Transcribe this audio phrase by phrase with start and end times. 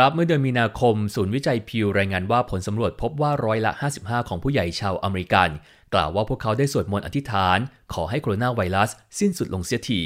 [0.00, 5.48] ครับเมื่อเดือนมีนาคม ศูนย์วิจัยพิวรายงานว่าผลสำรวจพบว่าร้อยละ 55 ของผู้ใหญ่ชาวอเมริกัน
[5.94, 7.58] กล่าวว่าพวกเขาได้สวดมนต์อธิษฐาน
[7.92, 10.02] ขอให้โคโรนาไวรัส สิ้นสุดลงเสียที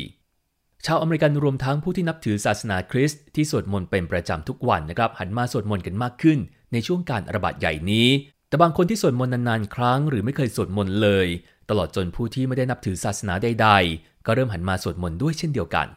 [0.86, 6.38] ชาวอเมริกันรวมทั้งผู้ที่นับถือศาสนาคริสต์ที่สวดมนต์เป็นประจำทุกวันนะครับหันมาสวดมนต์กันมากขึ้น
[6.72, 8.08] ในช่วงการระบาดใหญ่นี้
[8.48, 11.26] แต่บางคนที่สวดมนต์นานๆ ครั้ง หรือไม่เคยสวดมนต์เลย
[11.70, 15.88] ตลอดจนผู้ที่ไม่ได้นับถือศาสนาใดๆ ก็เริ่มหันมาสวดมนต์ด้วยเช่นเดียวกัน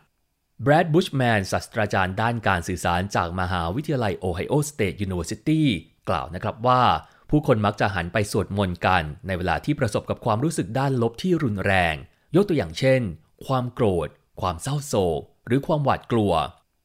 [0.66, 5.68] แบรดบุชแมนศาสตราจารย์ด้านการสื่อสารจากมหาวิทยาลัย Ohio State University
[6.10, 6.84] กล่าวนะครับว่า
[7.30, 11.96] ผู้คนมักจะหันไปสวดมนต์กัน ในเวลาที่ประสบกับความรู้สึกด้านลบที่รุนแรง
[12.36, 13.02] ยกตัวอย่างเช่น
[13.46, 14.08] ความโกรธ
[14.42, 16.34] ความเศร้าโศก หรือความหวาดกลัว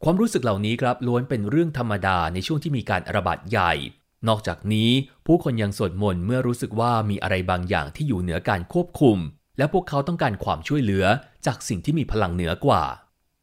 [0.04, 3.72] ความรู้สึกเหล่านี้ครับล้วนเป็นเรื่องธรรมดาในช่วงที่มีการระบาดใหญ่
[4.28, 4.90] นอกจากนี้
[5.26, 9.18] ผู้คนยังสวดมนต์เมื่อรู้สึกว่ามีอะไรบางอย่างที่อยู่เหนือการควบคุม
[9.58, 11.04] และพวกเขาต้องการความช่วยเหลือ
[11.46, 12.82] จากสิ่งที่มีพลังเหนือกว่า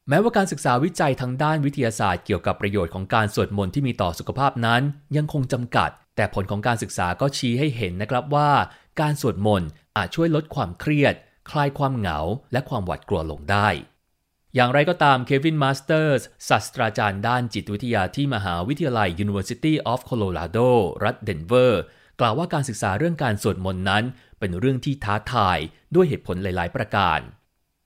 [0.09, 4.81] แม้ว่าการศึกษาวิจัยทางด้านวิทยาศาสตร์เกี่ยวกับประโยชน์ของการสวดมนต์ที่มีต่อสุขภาพนั้น
[5.17, 8.51] ยังคงจำกัด แต่ผลของการศึกษาก็ชี้ให้เห็นนะครับว่า
[9.01, 11.13] การสวดมนต์อาจช่วยลดความเครียด
[11.51, 12.19] คลายความเหงา
[12.51, 13.67] และความหวาดกลัวลงได้
[14.55, 20.69] อย่างไรก็ตามเควินมาสเตอร์สศาสตราจารย์ด้านจิตวิทยาที่มหาวิทยาลัย University of Colorado
[21.03, 21.81] รัฐเดนเวอร์
[22.19, 24.03] กล่าวว่าการศึกษาเรื่องการสวดมนต์นั้น
[24.39, 25.57] เป็นเรื่องที่ท้าทาย
[25.95, 27.19] ด้วยเหตุผลหลาย ๆ ประการ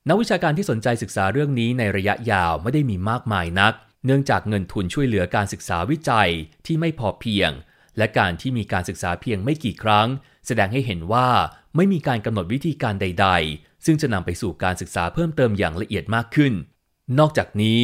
[0.09, 3.73] นักวิชาการที่สนใจศึกษาเรื่องนี้ในระยะยาวไม่ได้มีมากมายนัก
[4.05, 6.29] เนื่องจากเงินทุนช่วยเหลือการศึกษาวิจัย
[6.65, 7.51] ที่ไม่พอเพียง
[7.97, 10.07] และการที่มีการศึกษาเพียงไม่กี่ครั้ง
[10.47, 11.29] แสดงให้เห็นว่า
[11.75, 16.53] ไม่มีการกำหนดวิธีการใด ๆ ซึ่งจะนำไปสู่การศึกษาเพิ่มเติมอย่างละเอียดมากขึ้น
[17.19, 17.81] นอกจากนี้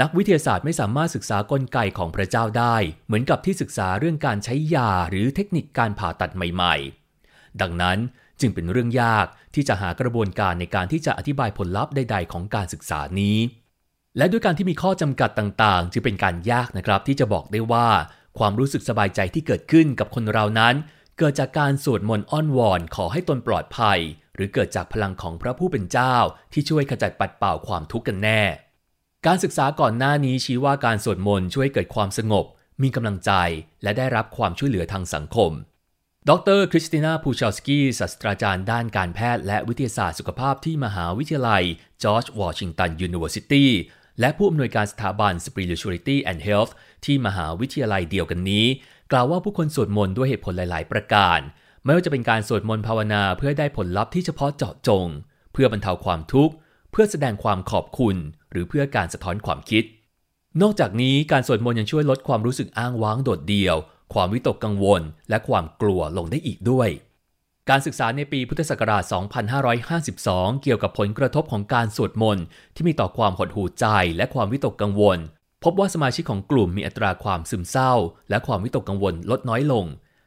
[0.00, 6.76] นักวิทยาศาสตร์ไม่สามารถศึกษากลไกของพระเจ้าได้ เหมือนกับที่ศึกษาเรื่องการใช้ยาหรือเทคนิคการผ่าตัดใหม่
[7.18, 7.98] ๆ ดังนั้น
[8.40, 13.38] จึงเป็นเรื่องยากที่จะหากระบวนการในการที่จะอธิบายผลลัพธ์ใด ๆ ของการศึกษานี้
[14.16, 17.88] และด้วยการที่มีข้อจำกัดต่างๆ จึงเป็นการยากนะครับ ที่จะบอกได้ว่า
[18.38, 20.74] ความรู้สึกสบายใจที่เกิดขึ้นกับคนเรานั้น
[21.18, 23.98] เกิดจากการสวดมนต์อ้อนวอนขอให้ตนปลอดภัย
[24.34, 26.14] หรือเกิดจากพลังของพระผู้เป็นเจ้า
[26.52, 28.42] ที่ช่วยขจัดปัดเป่าความทุกข์กันแน่
[29.26, 32.44] การศึกษาก่อนหน้านี้ชี้ว่าการสวดมนต์ช่วยเกิดความสงบ
[32.82, 33.32] มีกำลังใจ
[33.82, 35.50] และได้รับความช่วยเหลือทางสังคม
[36.30, 41.64] ดรคริสตินาพูชอลสกี้ศาสตราจารย์ด้านการแพทย์และวิทยาศาสตร์สุขภาพที่มหาวิทยาลัย
[42.02, 43.70] George Washington University
[44.20, 46.72] และผู้อำนวยการสถาบัน Spirituality and Health
[47.04, 48.66] ที่มหาวิทยาลัยเดียวกันนี้
[49.12, 51.38] กล่าวว่าผู้คนสวดมนต์ด้วยเหตุผลหลาย ๆ ประการ
[51.84, 55.06] ไม่ว่าจะเป็นการสวดมนต์ภาวนาเพื่อได้ผลลัพธ์ที่เฉพาะเจาะจง
[55.52, 56.54] เพื่อบรรเทาความทุกข์
[56.90, 58.16] เพื่อแสดงความขอบคุณ
[58.50, 59.84] หรือเพื่อการสะท้อนความคิด
[60.62, 63.76] นอกจากนี้การสวดมนต์ยังช่วยลดความรู้สึกอ้างว้างโดดเดี่ยว
[64.14, 66.88] ความวิตกกังวล และความกลัวลงได้อีกด้วย
[67.70, 69.02] การศึกษาในปีพุทธศักราช
[69.82, 72.44] 2552 เกี่ยวกับผลกระทบของการสวดมนต์
[72.74, 73.86] ที่มีต่อความหดหู่ใจ
[74.16, 75.18] และความวิตกกังวล
[75.64, 77.92] พบว่าสมาชิกของกลุ่มมีอัตราความซึมเศร้า
[78.30, 79.84] และความวิตกกังวลลดน้อยลง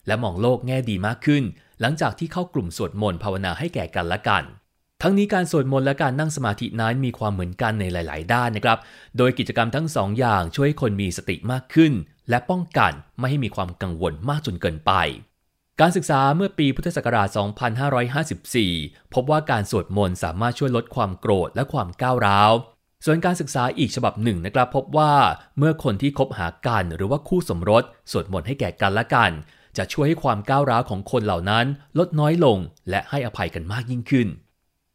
[0.08, 1.44] และมองโลกแง่ดีมากขึ้น
[1.82, 4.44] หลังจากที่เข้ากลุ่มสวดมนต์ภาวนาให้แก่กันและกัน
[5.02, 8.80] ทั้งนี้การสวดมนต์และการนั่งสมาธินั้นมีความเหมือนกันในหลาย ๆ ด้านนะครับ
[9.18, 11.94] โดยกิจกรรมทั้งสองอย่างช่วยให้คนมีสติมากขึ้น
[12.30, 14.92] และป้องกันไม่ให้มีความกังวลมากจนเกินไป
[15.80, 17.28] การศึกษาเมื่อปีพุทธศักราช
[18.26, 22.52] 2554 พบว่าการสวดมนต์สามารถช่วยลดความโกรธและความก้าวร้าว
[23.06, 25.14] ส่วนการศึกษาอีกฉบับหนึ่งนะครับพบว่า
[25.58, 29.32] เมื่อคนที่คบหากันหรือว่าคู่สมรสสวดมนต์ให้แก่กันและกัน
[29.78, 31.66] จะช่วยให้ความก้าวร้าวของคนเหล่านั้น
[31.98, 32.58] ลดน้อยลง
[32.90, 34.28] และให้อภัยกันมากยิ่งขึ้น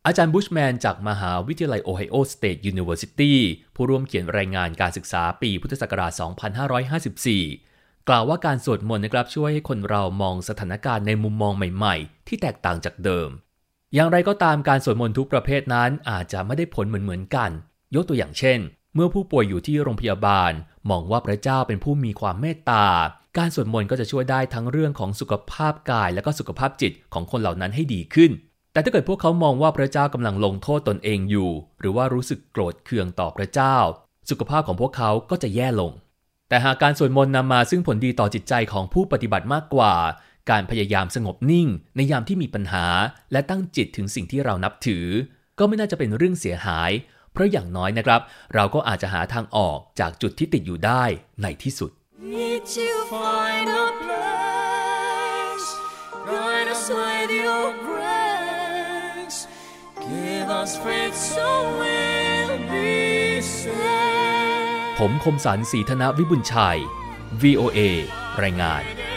[0.07, 3.39] อาจารย์บุชแมนจากมหาวิทยาลัย Ohio State University
[3.75, 6.13] ผู้ร่วมเขียนรายงานการศึกษาปีพุทธศักราช
[7.31, 13.29] 2554 กล่าวว่าการสวดมนต์นะครับช่วยให้คนเรามองสถานการณ์ในมุมมองใหม่ๆ ที่แตกต่างจากเดิม
[13.95, 17.51] อย่างไรก็ตามการสวดมนต์ทุกประเภทนั้นอาจจะไม่ได้ผลเหมือนๆกัน
[17.95, 18.59] ยกตัวอย่างเช่น
[18.95, 20.53] เมื่อผู้ป่วยอยู่ที่โรงพยาบาล
[20.91, 22.87] มองว่าพระเจ้าเป็นผู้มีความเมตตา
[23.39, 28.33] การสวดมนต์ก็จะช่วยได้ทั้งเรื่องของสุขภาพกาย และก็สุขภาพจิตของคนเหล่านั้นให้ดีขึ้น
[28.75, 33.77] แต่ถ้าเกิดพวกเขามองว่าพระเจ้ากำลังลงโทษตนเองอยู่ หรือว่ารู้สึกโกรธเคืองต่อพระเจ้า
[34.31, 35.93] สุขภาพของพวกเขาก็จะแย่ลง
[36.49, 39.95] แต่หากการสวดมนต์นำมาซึ่งผลดีต่อจิตใจของผู้ปฏิบัติมากกว่า
[40.51, 42.87] การพยายามสงบนิ่ง ในยามที่มีปัญหา
[43.33, 45.07] และตั้งจิตถึงสิ่งที่เรานับถือ
[45.59, 46.91] ก็ไม่น่าจะเป็นเรื่องเสียหาย
[47.33, 48.21] เพราะอย่างน้อยนะครับ
[48.55, 51.05] เราก็อาจจะหาทางออกจากจุดที่ติดอยู่ได้
[51.43, 51.91] ในที่สุด
[56.75, 58.24] us
[60.85, 61.49] faith so
[61.79, 66.79] we'll be saved ผมคมสันสีธนวิบุญชัย
[67.43, 67.79] VOA
[68.43, 69.14] รายงาน